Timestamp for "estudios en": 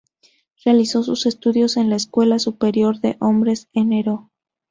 1.27-1.91